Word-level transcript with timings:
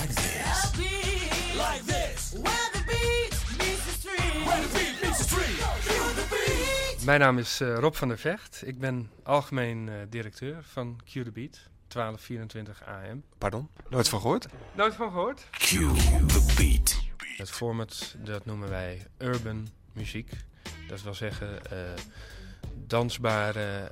like 0.00 0.14
this. 0.14 0.72
Like 1.56 1.84
this. 1.84 2.32
Where 2.32 2.68
the 2.72 2.82
beat 2.86 3.32
meets 3.58 3.84
the 3.84 3.92
street. 4.00 4.46
Where 4.46 4.62
the 4.62 4.68
beat 4.78 5.02
meets 5.02 5.18
the 5.18 5.24
street. 5.24 5.58
Cue 5.82 6.14
the 6.14 6.26
beat. 6.30 7.04
Mijn 7.04 7.20
naam 7.20 7.38
is 7.38 7.60
eh, 7.60 7.78
Rob 7.78 7.94
van 7.94 8.08
der 8.08 8.18
Vecht. 8.18 8.62
Ik 8.66 8.78
ben 8.78 9.10
algemeen 9.22 9.88
eh, 9.88 9.94
directeur 10.08 10.62
van 10.62 11.00
Q 11.04 11.10
The 11.10 11.30
Beat 11.30 11.68
1224 11.88 12.82
AM. 12.84 13.22
Pardon? 13.38 13.68
Nooit 13.88 14.08
van 14.08 14.20
gehoord? 14.20 14.46
Nooit 14.74 14.94
van 14.94 15.10
gehoord? 15.10 15.46
Cue 15.50 15.94
the 16.26 16.54
beat. 16.56 17.00
Het 17.36 17.50
format 17.50 18.14
dat 18.18 18.44
noemen 18.44 18.68
wij 18.68 19.06
urban 19.18 19.68
muziek. 19.92 20.30
Dat 20.88 21.02
wil 21.02 21.14
zeggen 21.14 21.70
eh, 21.70 21.78
dansbare, 22.86 23.90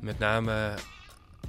met 0.00 0.18
name 0.18 0.74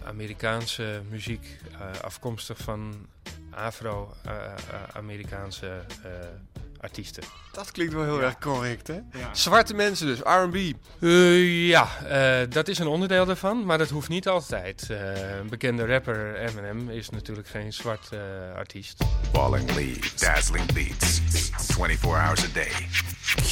Amerikaanse 0.06 1.02
muziek, 1.10 1.58
eh, 1.72 2.02
afkomstig 2.02 2.58
van 2.58 3.08
Afro-Amerikaanse 3.56 5.86
eh, 6.04 6.12
artiesten. 6.84 7.24
Dat 7.52 7.72
klinkt 7.72 7.94
wel 7.94 8.04
heel 8.04 8.22
erg 8.22 8.38
correct, 8.38 8.88
hè? 8.88 9.00
Zwarte 9.32 9.74
mensen 9.74 10.08
dus, 10.08 10.20
R&B. 10.20 10.56
Eh, 11.00 11.68
ja, 11.68 11.88
eh, 12.06 12.50
dat 12.50 12.68
is 12.68 12.80
een 12.80 12.88
onderdeel 12.88 13.26
daarvan, 13.26 13.66
maar 13.66 13.78
dat 13.78 13.90
hoeft 13.90 14.10
niet 14.10 14.28
altijd. 14.28 14.90
Eh, 14.90 15.38
een 15.38 15.50
bekende 15.50 15.86
rapper 15.86 16.36
Eminem 16.36 16.90
is 16.90 17.10
natuurlijk 17.10 17.48
geen 17.48 17.74
zwart 17.74 18.10
artiest. 18.56 19.04
Balling 19.32 19.76
leads, 19.76 20.16
dazzling 20.16 20.74
beats, 20.74 21.22
24 21.58 22.22
hours 22.22 22.44
a 22.44 22.48
day. 22.54 22.72
Q, 23.36 23.50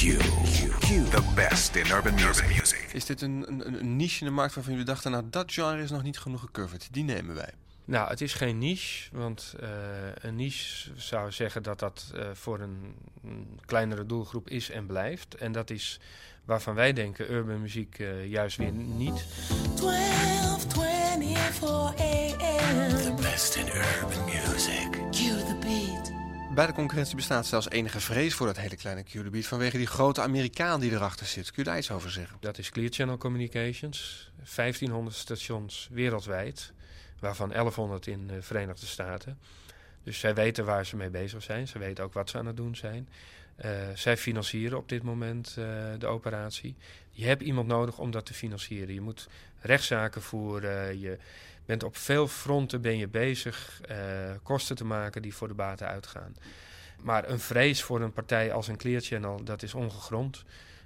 the 1.10 1.22
best 1.34 1.74
in 1.74 1.90
urban 1.90 2.14
music. 2.14 2.90
Is 2.92 3.04
dit 3.04 3.20
een, 3.20 3.44
een, 3.48 3.80
een 3.80 3.96
niche 3.96 4.20
in 4.20 4.26
de 4.26 4.32
markt 4.32 4.54
waarvan 4.54 4.72
jullie 4.72 4.88
dachten... 4.88 5.10
nou, 5.10 5.24
dat 5.30 5.52
genre 5.52 5.82
is 5.82 5.90
nog 5.90 6.02
niet 6.02 6.18
genoeg 6.18 6.40
gecoverd. 6.40 6.88
Die 6.90 7.04
nemen 7.04 7.34
wij. 7.34 7.50
Nou, 7.84 8.08
het 8.08 8.20
is 8.20 8.32
geen 8.32 8.58
niche, 8.58 9.08
want 9.12 9.54
eh, 9.60 9.68
een 10.14 10.36
niche 10.36 10.90
zou 10.96 11.32
zeggen 11.32 11.62
dat 11.62 11.78
dat 11.78 12.12
eh, 12.14 12.24
voor 12.32 12.60
een, 12.60 12.94
een 13.24 13.60
kleinere 13.66 14.06
doelgroep 14.06 14.48
is 14.48 14.70
en 14.70 14.86
blijft. 14.86 15.34
En 15.34 15.52
dat 15.52 15.70
is 15.70 16.00
waarvan 16.44 16.74
wij 16.74 16.92
denken 16.92 17.32
urban 17.32 17.60
muziek 17.60 17.98
eh, 17.98 18.26
juist 18.26 18.56
weer 18.56 18.72
niet. 18.72 19.26
12, 19.74 20.66
24 20.68 21.68
a.m. 22.00 23.02
The 23.02 23.14
best 23.22 23.54
in 23.54 23.66
urban 23.66 24.24
music. 24.24 24.90
Cue 25.10 25.44
the 25.44 25.56
beat. 25.60 26.12
Bij 26.54 26.66
de 26.66 26.72
concurrentie 26.72 27.16
bestaat 27.16 27.46
zelfs 27.46 27.70
enige 27.70 28.00
vrees 28.00 28.34
voor 28.34 28.46
dat 28.46 28.56
hele 28.56 28.76
kleine 28.76 29.02
Q-gebied... 29.02 29.46
vanwege 29.46 29.76
die 29.76 29.86
grote 29.86 30.20
Amerikaan 30.20 30.80
die 30.80 30.90
erachter 30.90 31.26
zit. 31.26 31.50
Kun 31.50 31.62
je 31.62 31.70
daar 31.70 31.78
iets 31.78 31.90
over 31.90 32.10
zeggen? 32.10 32.36
Dat 32.40 32.58
is 32.58 32.70
Clear 32.70 32.90
Channel 32.90 33.16
Communications, 33.16 34.30
1500 34.54 35.16
stations 35.16 35.88
wereldwijd, 35.92 36.72
waarvan 37.22 37.48
1100 37.48 38.06
in 38.06 38.26
de 38.26 38.42
Verenigde 38.42 38.86
Staten. 38.86 39.38
Dus 40.02 40.18
zij 40.18 40.34
weten 40.34 40.64
waar 40.64 40.86
ze 40.86 40.96
mee 40.96 41.10
bezig 41.10 41.42
zijn, 41.42 41.68
ze 41.68 41.78
weten 41.78 42.04
ook 42.04 42.12
wat 42.12 42.30
ze 42.30 42.38
aan 42.38 42.46
het 42.46 42.56
doen 42.56 42.76
zijn. 42.76 43.08
Eh, 43.56 43.70
zij 43.94 44.16
financieren 44.16 44.78
op 44.78 44.88
dit 44.88 45.02
moment 45.02 45.56
eh, 45.58 45.64
de 45.98 46.06
operatie. 46.06 46.76
Je 47.10 47.26
hebt 47.26 47.42
iemand 47.42 47.66
nodig 47.66 47.98
om 47.98 48.10
dat 48.10 48.26
te 48.26 48.34
financieren. 48.34 48.94
Je 48.94 49.00
moet 49.00 49.28
rechtszaken 49.60 50.22
voeren. 50.22 51.00
Je 51.00 51.18
bent 51.66 51.82
op 51.82 51.96
veel 51.96 52.28
fronten 52.28 52.80
ben 52.80 52.96
je 52.96 53.08
bezig 53.08 53.80
eh, 53.80 53.96
kosten 54.42 54.76
te 54.76 54.84
maken 54.84 55.22
die 55.22 55.34
voor 55.34 55.48
de 55.48 55.54
baten 55.54 55.86
uitgaan. 55.86 56.36
Maar 57.00 57.28
een 57.28 57.40
vrees 57.40 57.82
voor 57.82 58.00
een 58.00 58.12
partij 58.12 58.52
als 58.52 58.68
een 58.68 58.76
Clear 58.76 59.00
Channel, 59.00 59.44
dat 59.44 59.62
is 59.62 59.74
ongegrond. 59.74 60.44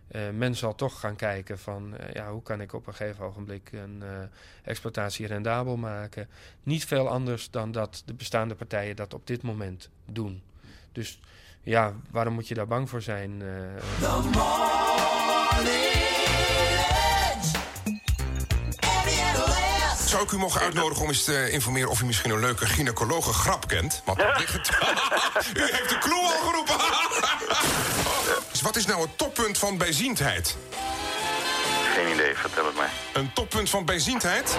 Eh, 0.08 0.20
men 0.34 0.54
zal 0.54 0.74
toch 0.74 1.00
gaan 1.00 1.16
kijken 1.16 1.58
van 1.58 1.96
eh, 1.96 2.14
ja, 2.14 2.30
hoe 2.30 2.42
kan 2.42 2.60
ik 2.60 2.72
op 2.72 2.86
een 2.86 2.94
gegeven 2.94 3.24
ogenblik 3.24 3.70
een 3.72 4.02
eh, 4.02 4.08
exploitatie 4.64 5.26
rendabel 5.26 5.76
maken. 5.76 6.28
Niet 6.62 6.84
veel 6.84 7.08
anders 7.08 7.50
dan 7.50 7.72
dat 7.72 8.02
de 8.04 8.14
bestaande 8.14 8.54
partijen 8.54 8.96
dat 8.96 9.14
op 9.14 9.26
dit 9.26 9.42
moment 9.42 9.88
doen. 10.04 10.42
Dus 10.92 11.20
ja, 11.62 11.92
waarom 12.10 12.34
moet 12.34 12.48
je 12.48 12.54
daar 12.54 12.66
bang 12.66 12.88
voor 12.88 13.02
zijn? 13.02 13.42
eh? 13.42 13.82
Zou 20.06 20.22
ik 20.22 20.30
u 20.32 20.38
mogen 20.38 20.60
uitnodigen 20.60 21.02
om 21.02 21.08
eens 21.08 21.24
te 21.24 21.50
informeren 21.50 21.90
of 21.90 22.00
u 22.00 22.04
misschien 22.04 22.30
een 22.30 22.40
leuke 22.40 22.66
gynaecologe 22.66 23.32
grap 23.32 23.68
kent? 23.68 24.02
Want 24.04 24.18
u 24.22 24.22
heeft 24.22 25.88
de 25.88 25.98
clue 26.00 26.20
al 26.20 26.38
geroepen. 26.48 26.74
wat 28.66 28.76
is 28.76 28.86
nou 28.86 29.00
het 29.00 29.18
toppunt 29.18 29.58
van 29.58 29.78
bijziendheid? 29.78 30.56
Geen 31.94 32.12
idee, 32.12 32.34
vertel 32.34 32.66
het 32.66 32.76
mij. 32.76 32.88
Een 33.12 33.32
toppunt 33.32 33.70
van 33.70 33.84
bijziendheid? 33.84 34.58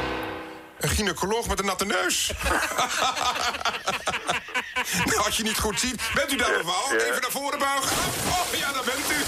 Een 0.79 0.90
gynaecoloog 0.90 1.47
met 1.47 1.59
een 1.59 1.66
natte 1.66 1.85
neus. 1.85 2.31
nou, 5.06 5.18
als 5.25 5.38
je 5.38 5.44
niet 5.44 5.57
goed 5.57 5.79
ziet, 5.79 6.01
bent 6.13 6.31
u 6.31 6.35
daar? 6.35 6.51
Ja. 6.51 6.57
Even 6.91 7.22
naar 7.22 7.31
voren 7.31 7.59
buigen. 7.59 7.97
Oh, 8.28 8.59
ja, 8.59 8.72
daar 8.72 8.84
bent 8.84 9.12
u. 9.12 9.23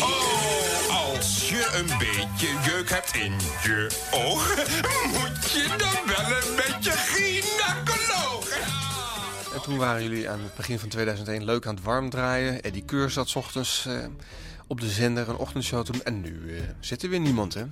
Oh, 0.00 1.14
als 1.14 1.48
je 1.48 1.68
een 1.72 1.98
beetje 1.98 2.48
jeuk 2.70 2.90
hebt 2.90 3.14
in 3.14 3.36
je 3.62 3.90
oog, 4.10 4.54
moet 5.14 5.50
je 5.52 5.66
dan 5.76 6.06
wel 6.06 6.36
een 6.36 6.56
beetje 6.56 6.87
toen 9.68 9.78
waren 9.78 10.02
jullie 10.02 10.30
aan 10.30 10.40
het 10.40 10.54
begin 10.54 10.78
van 10.78 10.88
2001 10.88 11.44
leuk 11.44 11.66
aan 11.66 11.74
het 11.74 11.84
warm 11.84 12.10
draaien. 12.10 12.62
Eddie 12.62 12.84
Keur 12.84 13.10
zat 13.10 13.36
ochtends 13.36 13.86
eh, 13.86 14.06
op 14.66 14.80
de 14.80 14.88
zender 14.88 15.28
een 15.28 15.36
ochtendshow 15.36 15.84
te 15.84 15.92
doen. 15.92 16.02
En 16.04 16.20
nu 16.20 16.56
eh, 16.56 16.62
zit 16.80 17.02
er 17.02 17.08
weer 17.08 17.20
niemand, 17.20 17.54
hè? 17.54 17.64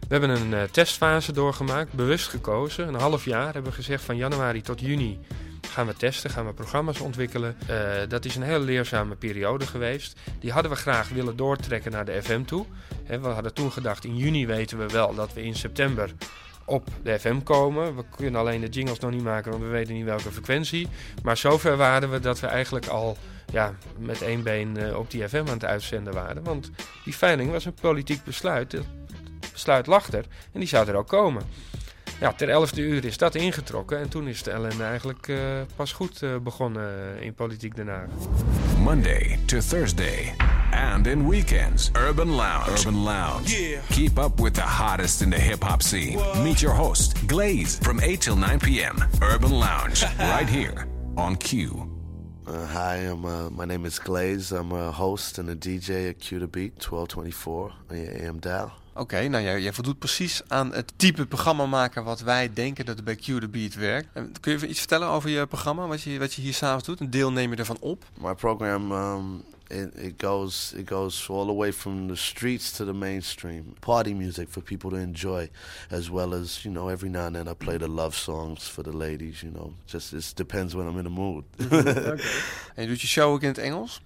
We 0.00 0.08
hebben 0.08 0.30
een 0.30 0.54
eh, 0.54 0.62
testfase 0.62 1.32
doorgemaakt, 1.32 1.92
bewust 1.92 2.28
gekozen. 2.28 2.88
Een 2.88 2.94
half 2.94 3.24
jaar 3.24 3.44
hebben 3.44 3.62
we 3.62 3.72
gezegd 3.72 4.04
van 4.04 4.16
januari 4.16 4.62
tot 4.62 4.80
juni 4.80 5.18
gaan 5.68 5.86
we 5.86 5.94
testen, 5.94 6.30
gaan 6.30 6.46
we 6.46 6.52
programma's 6.52 7.00
ontwikkelen. 7.00 7.56
Dat 8.08 8.24
is 8.24 8.36
een 8.36 8.42
hele 8.42 8.64
leerzame 8.64 9.14
periode 9.14 9.66
geweest. 9.66 10.20
Die 10.40 10.52
hadden 10.52 10.70
we 10.70 10.76
graag 10.76 11.08
willen 11.08 11.36
doortrekken 11.36 11.92
naar 11.92 12.04
de 12.04 12.22
FM 12.22 12.44
toe. 12.44 12.66
We 13.06 13.28
hadden 13.28 13.54
toen 13.54 13.72
gedacht, 13.72 14.04
in 14.04 14.16
juni 14.16 14.46
weten 14.46 14.78
we 14.78 14.86
wel 14.86 15.14
dat 15.14 15.32
we 15.32 15.42
in 15.42 15.54
september 15.54 16.10
op 16.66 16.88
de 17.02 17.18
FM 17.18 17.42
komen. 17.42 17.96
We 17.96 18.04
kunnen 18.16 18.40
alleen 18.40 18.60
de 18.60 18.68
jingles 18.68 18.98
nog 18.98 19.10
niet 19.10 19.22
maken, 19.22 19.50
want 19.50 19.62
we 19.62 19.68
weten 19.68 19.94
niet 19.94 20.04
welke 20.04 20.32
frequentie. 20.32 20.88
Maar 21.22 21.36
zover 21.36 21.76
waren 21.76 22.10
we 22.10 22.20
dat 22.20 22.40
we 22.40 22.46
eigenlijk 22.46 22.86
al 22.86 23.16
ja, 23.52 23.74
met 23.98 24.22
één 24.22 24.42
been 24.42 24.76
eh, 24.76 24.98
op 24.98 25.10
die 25.10 25.28
FM 25.28 25.36
aan 25.36 25.46
het 25.46 25.64
uitzenden 25.64 26.12
waren. 26.12 26.42
Want 26.42 26.70
die 27.04 27.16
veiling 27.16 27.50
was 27.50 27.64
een 27.64 27.74
politiek 27.74 28.24
besluit. 28.24 28.72
Het 28.72 28.84
besluit 29.52 29.86
lag 29.86 30.12
er 30.12 30.24
en 30.52 30.60
die 30.60 30.68
zou 30.68 30.88
er 30.88 30.94
ook 30.94 31.08
komen. 31.08 31.42
Ja, 32.20 32.32
ter 32.32 32.48
elfde 32.48 32.80
uur 32.80 33.04
is 33.04 33.18
dat 33.18 33.34
ingetrokken 33.34 33.98
en 33.98 34.08
toen 34.08 34.28
is 34.28 34.42
de 34.42 34.50
ellende 34.50 34.84
eigenlijk 34.84 35.28
eh, 35.28 35.38
pas 35.76 35.92
goed 35.92 36.22
eh, 36.22 36.36
begonnen 36.36 37.20
in 37.20 37.34
Politiek 37.34 37.76
Den 37.76 37.88
Haag. 37.88 38.08
Monday 38.78 39.38
to 39.46 39.58
Thursday. 39.58 40.45
And 40.76 41.06
in 41.06 41.26
weekends, 41.26 41.90
Urban 41.96 42.36
Lounge. 42.36 42.68
Urban 42.80 43.04
Lounge. 43.04 43.80
Keep 43.88 44.18
up 44.18 44.40
with 44.40 44.54
the 44.54 44.60
hottest 44.60 45.22
in 45.22 45.30
the 45.30 45.38
hip 45.38 45.64
hop 45.64 45.82
scene. 45.82 46.18
Meet 46.44 46.60
your 46.60 46.74
host, 46.74 47.26
Glaze, 47.26 47.78
from 47.78 47.98
8 48.00 48.20
till 48.20 48.36
9 48.36 48.60
p.m. 48.60 48.96
Urban 49.22 49.52
Lounge, 49.52 50.04
right 50.18 50.48
here 50.48 50.86
on 51.16 51.36
Q. 51.36 51.90
Uh, 52.46 52.66
hi, 52.66 52.96
I'm, 52.96 53.24
uh, 53.24 53.48
my 53.50 53.64
name 53.64 53.86
is 53.86 53.98
Glaze. 53.98 54.52
I'm 54.52 54.72
a 54.72 54.90
host 54.90 55.38
and 55.38 55.48
a 55.48 55.56
DJ 55.56 56.10
at 56.10 56.18
Q 56.18 56.38
the 56.38 56.46
Beat, 56.46 56.74
1224 56.74 57.72
on 57.90 57.96
your 57.96 58.28
AM 58.28 58.38
dial. 58.40 58.72
Oké, 58.94 59.28
nou 59.28 59.44
jij, 59.44 59.60
jij 59.60 59.72
voldoet 59.72 59.98
precies 59.98 60.42
aan 60.48 60.72
het 60.72 60.92
type 60.96 61.26
programma 61.26 61.66
maken 61.66 62.04
wat 62.04 62.20
wij 62.20 62.52
denken 62.52 62.86
dat 62.86 62.98
er 62.98 63.04
bij 63.04 63.16
Q 63.16 63.24
the 63.24 63.48
Beat 63.48 63.74
werkt. 63.74 64.08
En 64.12 64.32
kun 64.40 64.50
je 64.50 64.56
even 64.56 64.70
iets 64.70 64.78
vertellen 64.78 65.08
over 65.08 65.30
je 65.30 65.46
programma, 65.46 65.86
wat 65.86 66.02
je, 66.02 66.18
wat 66.18 66.34
je 66.34 66.42
hier 66.42 66.54
s'avonds 66.54 66.84
doet? 66.84 67.00
Een 67.00 67.10
deel 67.10 67.32
neem 67.32 67.50
je 67.50 67.56
ervan 67.56 67.78
op. 67.80 68.04
My 68.20 68.34
program, 68.34 68.92
um, 68.92 69.42
it, 69.70 69.94
it 69.96 70.18
goes 70.18 70.74
it 70.78 70.86
goes 70.86 71.30
all 71.30 71.46
the 71.46 71.52
way 71.52 71.72
from 71.72 72.08
the 72.08 72.16
streets 72.16 72.72
to 72.72 72.84
the 72.84 72.92
mainstream. 72.92 73.74
Party 73.80 74.14
music 74.14 74.48
for 74.48 74.62
people 74.62 74.90
to 74.90 74.96
enjoy, 74.96 75.48
as 75.90 76.10
well 76.10 76.34
as 76.34 76.64
you 76.64 76.70
know, 76.70 76.88
every 76.88 77.08
now 77.08 77.26
and 77.26 77.34
then 77.34 77.48
I 77.48 77.54
play 77.54 77.78
the 77.78 77.88
love 77.88 78.14
songs 78.14 78.68
for 78.68 78.82
the 78.82 78.92
ladies. 78.92 79.42
You 79.42 79.50
know, 79.50 79.74
just 79.86 80.12
it 80.12 80.32
depends 80.36 80.74
when 80.74 80.86
I'm 80.86 80.98
in 80.98 81.04
the 81.04 81.10
mood. 81.10 81.44
En 82.74 82.82
je 82.82 82.86
doet 82.86 83.00
je 83.00 83.06
show 83.06 83.32
ook 83.32 83.42
in 83.42 83.48
het 83.48 83.58
Engels. 83.58 84.00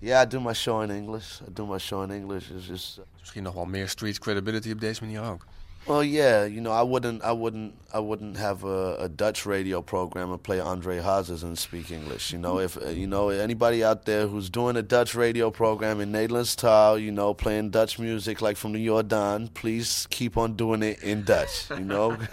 yeah, 0.00 0.20
I 0.20 0.24
do 0.26 0.40
my 0.40 0.52
show 0.52 0.82
in 0.82 0.90
English. 0.90 1.40
I 1.46 1.50
do 1.50 1.66
my 1.66 1.78
show 1.78 2.02
in 2.02 2.10
English. 2.10 2.50
It's 2.50 2.66
just 2.66 2.98
uh, 2.98 3.04
Misschien 3.20 3.42
nog 3.42 3.54
wel 3.54 3.64
meer 3.64 3.88
street 3.88 4.18
credibility 4.18 4.70
op 4.70 4.80
deze 4.80 5.04
manier 5.04 5.22
ook. 5.22 5.46
Well, 5.86 6.02
yeah, 6.02 6.46
you 6.46 6.62
know, 6.62 6.72
I 6.72 6.82
wouldn't, 6.82 7.22
I 7.22 7.32
wouldn't, 7.32 7.74
I 7.92 7.98
wouldn't 7.98 8.38
have 8.38 8.64
a, 8.64 8.96
a 9.00 9.08
Dutch 9.08 9.44
radio 9.44 9.82
program 9.82 10.32
and 10.32 10.42
play 10.42 10.58
Andre 10.58 10.98
Hazes 10.98 11.42
and 11.42 11.58
speak 11.58 11.90
English. 11.90 12.32
You 12.32 12.38
know, 12.38 12.58
if 12.58 12.78
you 12.94 13.06
know 13.06 13.28
anybody 13.28 13.84
out 13.84 14.06
there 14.06 14.26
who's 14.26 14.48
doing 14.48 14.76
a 14.76 14.82
Dutch 14.82 15.14
radio 15.14 15.50
program 15.50 16.00
in 16.00 16.10
Nederlands 16.10 16.56
taal, 16.56 16.98
you 16.98 17.12
know, 17.12 17.34
playing 17.34 17.68
Dutch 17.70 17.98
music 17.98 18.40
like 18.40 18.56
from 18.56 18.72
the 18.72 18.82
Jordan, 18.82 19.48
please 19.48 20.06
keep 20.08 20.38
on 20.38 20.56
doing 20.56 20.82
it 20.82 21.02
in 21.02 21.22
Dutch. 21.22 21.68
You 21.68 21.84
know, 21.84 22.16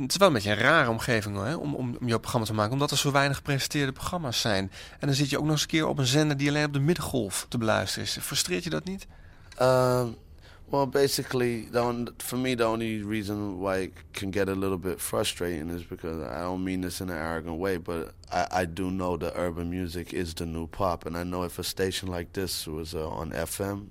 Het 0.00 0.10
is 0.10 0.16
wel 0.16 0.28
een 0.28 0.34
beetje 0.34 0.50
een 0.50 0.56
rare 0.56 0.90
omgeving 0.90 1.36
hoor, 1.36 1.46
hè, 1.46 1.54
om, 1.54 1.74
om, 1.74 1.96
om 2.00 2.08
jouw 2.08 2.18
programma 2.18 2.46
te 2.46 2.54
maken, 2.54 2.72
omdat 2.72 2.90
er 2.90 2.98
zo 2.98 3.12
weinig 3.12 3.36
gepresenteerde 3.36 3.92
programma's 3.92 4.40
zijn. 4.40 4.72
En 4.98 5.06
dan 5.06 5.16
zit 5.16 5.30
je 5.30 5.38
ook 5.38 5.42
nog 5.42 5.52
eens 5.52 5.62
een 5.62 5.68
keer 5.68 5.86
op 5.86 5.98
een 5.98 6.06
zender 6.06 6.36
die 6.36 6.48
alleen 6.48 6.64
op 6.64 6.72
de 6.72 6.80
middengolf 6.80 7.46
te 7.48 7.58
beluisteren 7.58 8.04
is. 8.04 8.18
Frustreert 8.20 8.64
je 8.64 8.70
dat 8.70 8.84
niet? 8.84 9.06
Um, 9.62 10.16
Well, 10.70 10.86
basically, 10.86 11.62
the 11.62 11.82
on, 11.82 12.08
for 12.20 12.36
me, 12.36 12.54
the 12.54 12.64
only 12.64 13.02
reason 13.02 13.58
why 13.60 13.76
it 13.78 13.94
can 14.12 14.30
get 14.30 14.48
a 14.48 14.54
little 14.54 14.78
bit 14.78 15.00
frustrating 15.00 15.68
is 15.68 15.82
because 15.82 16.22
I 16.22 16.40
don't 16.42 16.64
mean 16.64 16.82
this 16.82 17.00
in 17.00 17.10
an 17.10 17.16
arrogant 17.16 17.58
way, 17.58 17.76
but 17.76 18.14
I, 18.30 18.46
I 18.52 18.64
do 18.66 18.88
know 18.90 19.16
that 19.16 19.32
urban 19.34 19.68
music 19.68 20.14
is 20.14 20.32
the 20.34 20.46
new 20.46 20.68
pop, 20.68 21.06
and 21.06 21.16
I 21.16 21.24
know 21.24 21.42
if 21.42 21.58
a 21.58 21.64
station 21.64 22.08
like 22.08 22.34
this 22.34 22.68
was 22.68 22.94
uh, 22.94 23.08
on 23.08 23.32
FM, 23.32 23.88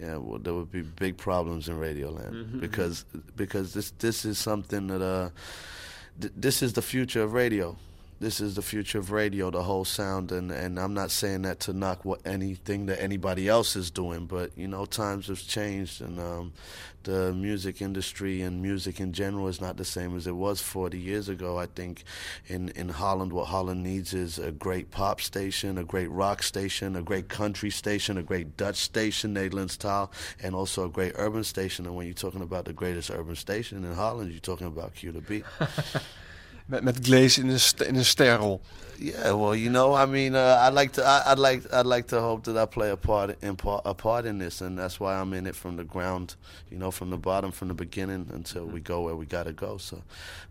yeah, 0.00 0.16
well, 0.16 0.40
there 0.40 0.54
would 0.54 0.72
be 0.72 0.82
big 0.82 1.16
problems 1.18 1.68
in 1.68 1.76
Radioland 1.76 2.32
Mhm. 2.32 2.60
because 2.60 3.04
because 3.36 3.72
this 3.74 3.92
this 3.98 4.24
is 4.24 4.38
something 4.38 4.88
that 4.88 5.02
uh, 5.02 5.30
th- 6.20 6.32
this 6.36 6.62
is 6.62 6.72
the 6.72 6.82
future 6.82 7.22
of 7.22 7.32
radio. 7.32 7.76
This 8.20 8.40
is 8.40 8.56
the 8.56 8.62
future 8.62 8.98
of 8.98 9.12
radio, 9.12 9.48
the 9.48 9.62
whole 9.62 9.84
sound, 9.84 10.32
and, 10.32 10.50
and 10.50 10.76
I'm 10.80 10.92
not 10.92 11.12
saying 11.12 11.42
that 11.42 11.60
to 11.60 11.72
knock 11.72 12.04
what 12.04 12.20
anything 12.26 12.86
that 12.86 13.00
anybody 13.00 13.46
else 13.46 13.76
is 13.76 13.92
doing, 13.92 14.26
but 14.26 14.50
you 14.56 14.66
know 14.66 14.86
times 14.86 15.28
have 15.28 15.40
changed, 15.40 16.00
and 16.00 16.18
um, 16.18 16.52
the 17.04 17.32
music 17.32 17.80
industry 17.80 18.42
and 18.42 18.60
music 18.60 18.98
in 18.98 19.12
general 19.12 19.46
is 19.46 19.60
not 19.60 19.76
the 19.76 19.84
same 19.84 20.16
as 20.16 20.26
it 20.26 20.34
was 20.34 20.60
40 20.60 20.98
years 20.98 21.28
ago. 21.28 21.58
I 21.58 21.66
think 21.66 22.02
in 22.48 22.70
in 22.70 22.88
Holland, 22.88 23.32
what 23.32 23.46
Holland 23.46 23.84
needs 23.84 24.12
is 24.12 24.40
a 24.40 24.50
great 24.50 24.90
pop 24.90 25.20
station, 25.20 25.78
a 25.78 25.84
great 25.84 26.10
rock 26.10 26.42
station, 26.42 26.96
a 26.96 27.02
great 27.02 27.28
country 27.28 27.70
station, 27.70 28.18
a 28.18 28.22
great 28.24 28.56
Dutch 28.56 28.78
station, 28.78 29.36
Nederlandstaal, 29.36 30.10
and 30.42 30.56
also 30.56 30.86
a 30.86 30.88
great 30.88 31.12
urban 31.14 31.44
station. 31.44 31.86
And 31.86 31.94
when 31.94 32.06
you're 32.06 32.14
talking 32.14 32.42
about 32.42 32.64
the 32.64 32.72
greatest 32.72 33.12
urban 33.12 33.36
station 33.36 33.84
in 33.84 33.94
Holland, 33.94 34.32
you're 34.32 34.40
talking 34.40 34.66
about 34.66 34.96
Q 34.96 35.12
to 35.12 35.20
B. 35.20 35.44
Met, 36.68 36.82
met 36.82 36.98
Glaze 37.02 37.40
in 37.40 37.48
een, 37.48 37.60
st- 37.60 37.86
in 37.88 37.94
een 37.94 38.04
sterrol. 38.04 38.60
Yeah, 39.00 39.32
well, 39.32 39.54
you 39.54 39.70
know, 39.70 39.94
I 39.94 40.06
mean, 40.06 40.34
uh, 40.34 40.66
I'd 40.66 40.74
like 40.74 40.90
to, 40.94 41.04
I, 41.04 41.22
I'd 41.30 41.38
like, 41.38 41.62
I'd 41.72 41.86
like 41.86 42.08
to 42.08 42.20
hope 42.20 42.42
that 42.46 42.56
I 42.56 42.66
play 42.66 42.90
a 42.90 42.96
part 42.96 43.36
in 43.42 43.54
part, 43.54 43.82
a 43.84 43.94
part 43.94 44.24
in 44.24 44.38
this, 44.38 44.60
and 44.60 44.76
that's 44.76 44.98
why 44.98 45.14
I'm 45.14 45.32
in 45.34 45.46
it 45.46 45.54
from 45.54 45.76
the 45.76 45.84
ground, 45.84 46.34
you 46.68 46.78
know, 46.78 46.90
from 46.90 47.10
the 47.10 47.16
bottom, 47.16 47.52
from 47.52 47.68
the 47.68 47.74
beginning 47.74 48.28
until 48.34 48.64
we 48.66 48.80
go 48.80 49.02
where 49.02 49.14
we 49.14 49.24
gotta 49.24 49.52
go. 49.52 49.78
So 49.78 50.02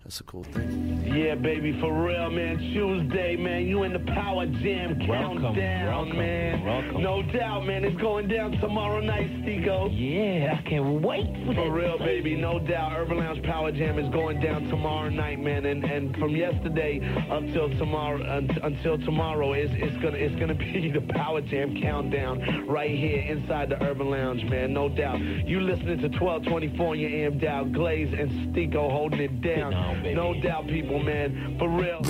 that's 0.06 0.22
a 0.22 0.24
cool 0.24 0.46
thing. 0.46 1.04
Yeah, 1.14 1.36
baby, 1.36 1.78
for 1.82 1.92
real, 1.92 2.30
man. 2.32 2.58
Tuesday, 2.60 3.36
man. 3.36 3.68
You 3.68 3.84
in 3.84 3.92
the 3.92 4.00
Power 4.14 4.46
Jam 4.46 4.98
countdown, 5.06 6.16
man. 6.18 6.64
welcome. 6.64 7.02
No 7.04 7.22
doubt, 7.24 7.66
man. 7.66 7.84
It's 7.84 8.00
going 8.02 8.30
down 8.30 8.54
tomorrow 8.62 9.02
night, 9.02 9.30
Stico. 9.44 9.90
Yeah, 9.92 10.58
I 10.58 10.70
can't 10.70 11.02
wait 11.02 11.28
for 11.46 11.54
For 11.54 11.70
real, 11.70 11.98
baby, 11.98 12.36
no 12.38 12.60
doubt. 12.60 12.94
Urban 12.96 13.18
Lounge 13.18 13.44
Power 13.44 13.74
Jam 13.74 14.00
is 14.00 14.10
going 14.14 14.40
down 14.40 14.70
tomorrow 14.70 15.10
night, 15.10 15.40
man. 15.42 15.66
And 15.66 15.84
and 15.84 16.07
from 16.16 16.36
yesterday 16.36 17.00
up 17.30 17.44
till 17.54 17.70
tomorrow, 17.78 18.22
un- 18.38 18.50
until 18.64 18.98
tomorrow, 19.00 19.54
it's 19.54 19.72
it's 19.76 19.96
gonna 20.02 20.18
it's 20.18 20.36
gonna 20.40 20.56
be 20.74 20.92
the 20.92 21.02
Power 21.14 21.42
Jam 21.42 21.80
countdown 21.82 22.68
right 22.68 22.92
here 22.92 23.20
inside 23.22 23.70
the 23.70 23.82
Urban 23.84 24.10
Lounge, 24.10 24.44
man. 24.46 24.74
No 24.74 24.90
doubt. 24.90 25.20
You 25.20 25.62
listening 25.62 26.00
to 26.00 26.08
1224 26.20 26.88
on 26.88 27.00
your 27.00 27.10
AM 27.10 27.40
dial, 27.40 27.66
Glaze 27.66 28.14
and 28.18 28.30
Stico 28.54 28.90
holding 28.92 29.20
it 29.20 29.42
down. 29.42 29.72
No, 30.04 30.34
no 30.34 30.42
doubt, 30.42 30.68
people, 30.68 31.00
man. 31.00 31.56
For 31.60 31.70
real. 31.70 32.02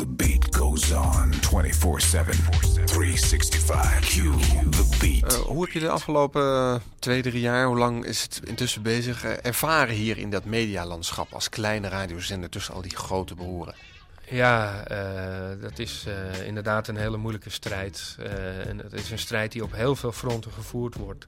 Goes 0.78 0.92
on 0.92 1.34
24 1.34 2.02
7, 2.02 2.34
365. 2.86 4.00
Q 4.02 4.14
the 4.72 4.98
beat. 5.00 5.34
Eh, 5.34 5.40
hoe 5.40 5.64
heb 5.64 5.74
je 5.74 5.80
de 5.80 5.90
afgelopen 5.90 6.42
eh, 6.42 6.76
twee, 7.00 7.22
drie 7.22 7.42
jaar, 7.42 7.66
hoe 7.66 7.78
lang 7.78 8.06
is 8.06 8.22
het 8.22 8.42
intussen 8.44 8.82
bezig, 8.82 9.24
eh, 9.24 9.46
ervaren 9.46 9.96
hier 9.96 10.18
in 10.18 10.30
dat 10.30 10.46
medialandschap 10.46 11.34
als 11.34 11.50
kleine 11.50 11.88
radiozender 11.88 12.50
tussen 12.50 12.74
al 12.74 12.82
die 12.82 12.96
grote 12.96 13.36
behoren? 13.36 13.76
Ja, 14.30 14.84
eh, 14.84 15.62
dat 15.62 15.80
is 15.80 16.06
eh, 16.08 16.48
inderdaad 16.48 16.88
een 16.88 16.98
hele 16.98 17.18
moeilijke 17.18 17.50
strijd. 17.50 18.16
Eh, 18.20 18.68
en 18.68 18.78
het 18.78 18.94
is 18.94 19.12
een 19.12 19.20
strijd 19.20 19.52
die 19.52 19.64
op 19.64 19.76
heel 19.76 19.96
veel 19.96 20.12
fronten 20.12 20.52
gevoerd 20.52 20.96
wordt. 20.96 21.26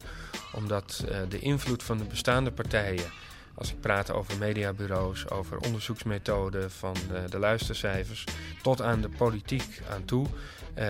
Omdat 0.54 1.06
eh, 1.10 1.18
de 1.30 1.40
invloed 1.40 1.84
van 1.84 1.98
de 1.98 2.04
bestaande 2.04 2.52
partijen, 2.52 3.12
als 3.60 3.72
ik 3.72 3.80
praat 3.80 4.12
over 4.12 4.38
mediabureaus, 4.38 5.30
over 5.30 5.58
onderzoeksmethoden, 5.58 6.72
van 6.72 6.96
eh, 6.96 7.22
de 7.30 7.40
luistercijfers, 7.40 8.24
tot 8.62 8.82
aan 8.82 9.02
de 9.02 9.10
politiek 9.10 9.82
aan 9.90 10.06
toe, 10.06 10.28
eh, 10.74 10.88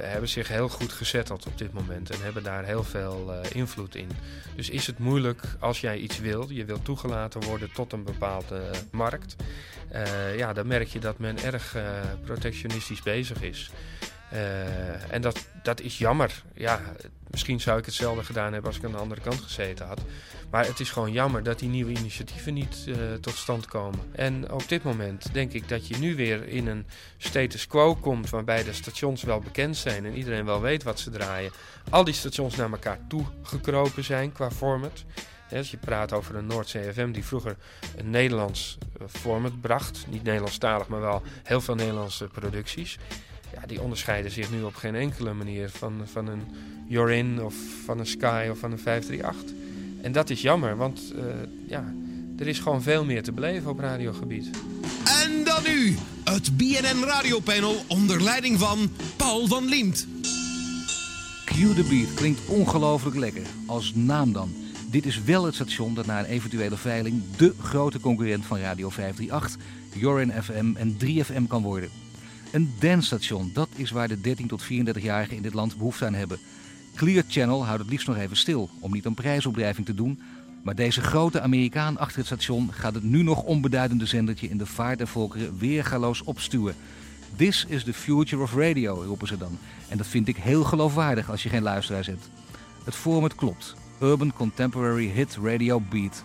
hebben 0.00 0.28
zich 0.28 0.48
heel 0.48 0.68
goed 0.68 0.92
gezetteld 0.92 1.46
op 1.46 1.58
dit 1.58 1.72
moment 1.72 2.10
en 2.10 2.22
hebben 2.22 2.42
daar 2.42 2.64
heel 2.64 2.84
veel 2.84 3.32
eh, 3.32 3.50
invloed 3.52 3.94
in. 3.94 4.10
Dus 4.54 4.70
is 4.70 4.86
het 4.86 4.98
moeilijk 4.98 5.42
als 5.58 5.80
jij 5.80 5.98
iets 5.98 6.18
wil, 6.18 6.50
je 6.50 6.64
wilt 6.64 6.84
toegelaten 6.84 7.42
worden 7.42 7.72
tot 7.72 7.92
een 7.92 8.04
bepaalde 8.04 8.70
markt. 8.90 9.36
Ja, 10.36 10.52
dan 10.52 10.66
merk 10.66 10.88
je 10.88 10.98
dat 10.98 11.18
men 11.18 11.42
erg 11.42 11.76
protectionistisch 12.24 13.02
bezig 13.02 13.42
is. 13.42 13.70
Eh, 14.30 15.12
en 15.12 15.20
dat, 15.20 15.46
dat 15.62 15.80
is 15.80 15.98
jammer. 15.98 16.42
Ja, 16.54 16.80
misschien 17.30 17.60
zou 17.60 17.78
ik 17.78 17.84
hetzelfde 17.84 18.24
gedaan 18.24 18.52
hebben 18.52 18.70
als 18.70 18.78
ik 18.78 18.84
aan 18.84 18.92
de 18.92 18.98
andere 18.98 19.20
kant 19.20 19.40
gezeten 19.40 19.86
had. 19.86 20.00
Maar 20.50 20.66
het 20.66 20.80
is 20.80 20.90
gewoon 20.90 21.12
jammer 21.12 21.42
dat 21.42 21.58
die 21.58 21.68
nieuwe 21.68 21.90
initiatieven 21.90 22.54
niet 22.54 22.84
eh, 22.88 22.94
tot 23.20 23.34
stand 23.34 23.66
komen. 23.66 24.00
En 24.12 24.52
op 24.52 24.68
dit 24.68 24.82
moment 24.82 25.32
denk 25.32 25.52
ik 25.52 25.68
dat 25.68 25.88
je 25.88 25.96
nu 25.96 26.16
weer 26.16 26.48
in 26.48 26.66
een 26.66 26.86
status 27.16 27.66
quo 27.66 27.94
komt 27.94 28.30
waarbij 28.30 28.64
de 28.64 28.72
stations 28.72 29.22
wel 29.22 29.40
bekend 29.40 29.76
zijn 29.76 30.04
en 30.04 30.16
iedereen 30.16 30.44
wel 30.44 30.60
weet 30.60 30.82
wat 30.82 31.00
ze 31.00 31.10
draaien. 31.10 31.52
Al 31.90 32.04
die 32.04 32.14
stations 32.14 32.56
naar 32.56 32.70
elkaar 32.70 32.98
toe 33.08 33.24
gekropen 33.42 34.04
zijn 34.04 34.32
qua 34.32 34.50
format. 34.50 35.04
Als 35.52 35.70
je 35.70 35.76
praat 35.76 36.12
over 36.12 36.36
een 36.36 36.46
Noord 36.46 36.66
CFM 36.66 37.12
die 37.12 37.24
vroeger 37.24 37.56
een 37.96 38.10
Nederlands 38.10 38.78
eh, 39.00 39.06
format 39.08 39.60
bracht. 39.60 40.06
Niet 40.08 40.22
Nederlandstalig, 40.22 40.88
maar 40.88 41.00
wel 41.00 41.22
heel 41.42 41.60
veel 41.60 41.74
Nederlandse 41.74 42.24
producties. 42.26 42.98
Ja, 43.52 43.66
die 43.66 43.80
onderscheiden 43.80 44.30
zich 44.30 44.50
nu 44.50 44.62
op 44.62 44.74
geen 44.74 44.94
enkele 44.94 45.32
manier 45.32 45.68
van, 45.68 46.00
van 46.04 46.26
een 46.26 46.42
Jorin 46.86 47.42
of 47.42 47.54
van 47.84 47.98
een 47.98 48.06
Sky 48.06 48.48
of 48.50 48.58
van 48.58 48.72
een 48.72 48.78
538. 48.78 49.56
En 50.02 50.12
dat 50.12 50.30
is 50.30 50.42
jammer, 50.42 50.76
want 50.76 51.12
eh, 51.16 51.24
ja, 51.68 51.94
er 52.38 52.46
is 52.46 52.58
gewoon 52.58 52.82
veel 52.82 53.04
meer 53.04 53.22
te 53.22 53.32
beleven 53.32 53.70
op 53.70 53.78
radiogebied. 53.78 54.50
En 55.22 55.44
dan 55.44 55.62
nu 55.62 55.96
het 56.24 56.56
BNN 56.56 57.04
Radiopanel 57.04 57.84
onder 57.88 58.22
leiding 58.22 58.58
van 58.58 58.90
Paul 59.16 59.46
van 59.46 59.64
Liemt. 59.64 60.06
Cue 61.44 61.74
the 61.74 61.82
Beat 61.88 62.14
klinkt 62.14 62.46
ongelooflijk 62.46 63.16
lekker. 63.16 63.46
Als 63.66 63.94
naam 63.94 64.32
dan. 64.32 64.54
Dit 64.90 65.06
is 65.06 65.22
wel 65.22 65.44
het 65.44 65.54
station 65.54 65.94
dat 65.94 66.06
na 66.06 66.18
een 66.18 66.24
eventuele 66.24 66.76
veiling 66.76 67.22
de 67.36 67.54
grote 67.60 68.00
concurrent 68.00 68.44
van 68.44 68.58
Radio 68.58 68.88
538, 68.90 69.66
Jorin 69.94 70.32
FM 70.42 70.76
en 70.76 70.96
3FM 71.04 71.46
kan 71.48 71.62
worden. 71.62 71.90
Een 72.50 72.74
dancestation, 72.78 73.50
dat 73.54 73.68
is 73.74 73.90
waar 73.90 74.08
de 74.08 74.20
13 74.20 74.46
tot 74.46 74.64
34-jarigen 74.64 75.36
in 75.36 75.42
dit 75.42 75.54
land 75.54 75.76
behoefte 75.76 76.06
aan 76.06 76.14
hebben. 76.14 76.38
Clear 76.94 77.24
Channel 77.28 77.64
houdt 77.64 77.80
het 77.80 77.90
liefst 77.90 78.06
nog 78.06 78.16
even 78.16 78.36
stil, 78.36 78.70
om 78.78 78.92
niet 78.92 79.04
een 79.04 79.14
prijsopdrijving 79.14 79.86
te 79.86 79.94
doen. 79.94 80.20
Maar 80.62 80.74
deze 80.74 81.00
grote 81.00 81.40
Amerikaan 81.40 81.98
achter 81.98 82.16
het 82.18 82.26
station 82.26 82.72
gaat 82.72 82.94
het 82.94 83.02
nu 83.02 83.22
nog 83.22 83.42
onbeduidende 83.42 84.06
zendertje 84.06 84.48
in 84.48 84.58
de 84.58 84.66
vaart 84.66 84.98
der 84.98 85.06
volkeren 85.08 85.58
weergaloos 85.58 86.22
opstuwen. 86.22 86.74
This 87.36 87.64
is 87.68 87.84
the 87.84 87.92
future 87.92 88.42
of 88.42 88.54
radio, 88.54 89.02
roepen 89.02 89.26
ze 89.26 89.38
dan. 89.38 89.58
En 89.88 89.96
dat 89.96 90.06
vind 90.06 90.28
ik 90.28 90.36
heel 90.36 90.64
geloofwaardig 90.64 91.30
als 91.30 91.42
je 91.42 91.48
geen 91.48 91.62
luisteraars 91.62 92.06
hebt. 92.06 92.30
Het 92.84 92.94
format 92.94 93.34
klopt. 93.34 93.74
Urban 94.00 94.32
Contemporary 94.32 95.10
Hit 95.10 95.38
Radio 95.42 95.80
Beat. 95.90 96.24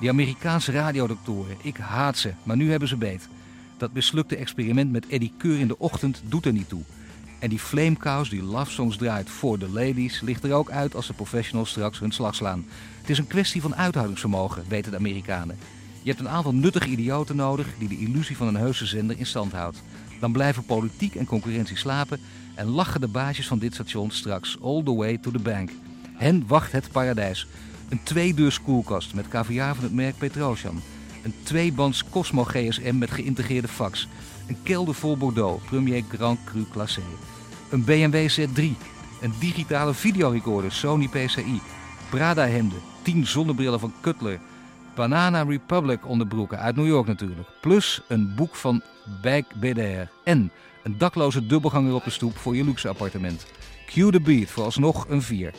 Die 0.00 0.08
Amerikaanse 0.08 0.72
radiodoktoren, 0.72 1.56
ik 1.62 1.76
haat 1.76 2.18
ze, 2.18 2.32
maar 2.42 2.56
nu 2.56 2.70
hebben 2.70 2.88
ze 2.88 2.96
beet. 2.96 3.28
Dat 3.78 3.92
mislukte 3.92 4.36
experiment 4.36 4.90
met 4.90 5.06
Eddie 5.06 5.32
Keur 5.38 5.58
in 5.58 5.68
de 5.68 5.78
ochtend 5.78 6.22
doet 6.24 6.46
er 6.46 6.52
niet 6.52 6.68
toe. 6.68 6.82
En 7.38 7.48
die 7.48 7.58
flamekous 7.58 8.30
die 8.30 8.42
love 8.42 8.70
songs 8.70 8.96
draait 8.96 9.30
voor 9.30 9.58
de 9.58 9.68
ladies 9.68 10.20
ligt 10.20 10.44
er 10.44 10.52
ook 10.52 10.70
uit 10.70 10.94
als 10.94 11.06
de 11.06 11.12
professionals 11.12 11.70
straks 11.70 11.98
hun 11.98 12.12
slag 12.12 12.34
slaan. 12.34 12.64
Het 13.00 13.10
is 13.10 13.18
een 13.18 13.26
kwestie 13.26 13.60
van 13.60 13.74
uithoudingsvermogen, 13.74 14.64
weten 14.68 14.90
de 14.90 14.96
Amerikanen. 14.96 15.58
Je 16.02 16.10
hebt 16.10 16.20
een 16.20 16.28
aantal 16.28 16.54
nuttige 16.54 16.88
idioten 16.88 17.36
nodig 17.36 17.66
die 17.78 17.88
de 17.88 17.98
illusie 17.98 18.36
van 18.36 18.46
een 18.46 18.56
heuse 18.56 18.86
zender 18.86 19.18
in 19.18 19.26
stand 19.26 19.52
houdt. 19.52 19.82
Dan 20.20 20.32
blijven 20.32 20.64
politiek 20.64 21.14
en 21.14 21.26
concurrentie 21.26 21.76
slapen 21.76 22.20
en 22.54 22.66
lachen 22.66 23.00
de 23.00 23.08
baasjes 23.08 23.46
van 23.46 23.58
dit 23.58 23.74
station 23.74 24.10
straks 24.10 24.58
all 24.62 24.82
the 24.82 24.94
way 24.94 25.18
to 25.18 25.30
the 25.30 25.38
bank. 25.38 25.70
Hen 26.16 26.44
wacht 26.46 26.72
het 26.72 26.90
paradijs. 26.92 27.46
Een 27.88 28.02
tweedeurs 28.02 28.62
koelkast 28.62 29.14
met 29.14 29.28
caviar 29.28 29.74
van 29.74 29.84
het 29.84 29.92
merk 29.92 30.18
Petrosian. 30.18 30.82
Een 31.28 31.42
tweebands 31.42 32.04
Cosmo 32.10 32.44
GSM 32.44 32.98
met 32.98 33.10
geïntegreerde 33.10 33.68
fax. 33.68 34.08
Een 34.46 34.56
kelder 34.62 34.94
vol 34.94 35.16
Bordeaux, 35.16 35.64
Premier 35.64 36.04
Grand 36.08 36.38
Cru 36.44 36.64
Classé. 36.72 37.02
Een 37.70 37.84
BMW 37.84 38.28
Z3. 38.30 38.62
Een 39.20 39.32
digitale 39.40 39.94
videorecorder 39.94 40.72
Sony 40.72 41.08
PCI. 41.08 41.60
Prada 42.10 42.46
hemden. 42.46 42.78
10 43.02 43.26
zonnebrillen 43.26 43.80
van 43.80 43.92
Cutler. 44.00 44.40
Banana 44.94 45.42
Republic 45.42 46.06
onderbroeken 46.06 46.58
uit 46.58 46.76
New 46.76 46.86
York 46.86 47.06
natuurlijk. 47.06 47.48
Plus 47.60 48.00
een 48.08 48.34
boek 48.34 48.54
van 48.54 48.82
Bijk 49.22 49.46
BDR. 49.60 50.10
En 50.24 50.50
een 50.82 50.98
dakloze 50.98 51.46
dubbelganger 51.46 51.94
op 51.94 52.04
de 52.04 52.10
stoep 52.10 52.36
voor 52.36 52.56
je 52.56 52.64
luxe 52.64 52.88
appartement. 52.88 53.46
Cue 53.86 54.10
the 54.10 54.20
beat 54.20 54.48
voor 54.48 54.64
alsnog 54.64 55.06
een 55.08 55.22
4. 55.22 55.52